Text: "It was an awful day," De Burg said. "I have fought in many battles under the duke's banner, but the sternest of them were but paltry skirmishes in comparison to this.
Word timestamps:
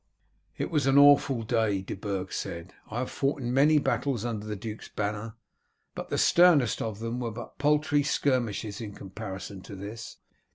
"It 0.57 0.71
was 0.71 0.87
an 0.87 0.97
awful 0.97 1.43
day," 1.43 1.83
De 1.83 1.93
Burg 1.93 2.33
said. 2.33 2.73
"I 2.89 2.97
have 2.97 3.11
fought 3.11 3.39
in 3.39 3.53
many 3.53 3.77
battles 3.77 4.25
under 4.25 4.47
the 4.47 4.55
duke's 4.55 4.87
banner, 4.89 5.35
but 5.93 6.09
the 6.09 6.17
sternest 6.17 6.81
of 6.81 6.97
them 6.97 7.19
were 7.19 7.29
but 7.29 7.59
paltry 7.59 8.01
skirmishes 8.01 8.81
in 8.81 8.95
comparison 8.95 9.61
to 9.61 9.75
this. 9.75 10.17